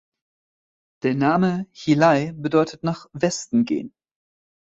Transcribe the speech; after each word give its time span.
Der 1.03 1.13
Name 1.13 1.67
„Hsi 1.73 1.93
Lai“ 1.93 2.31
bedeutet 2.35 2.81
„Nach 2.83 3.05
Westen 3.13 3.65
gehen“. 3.65 3.93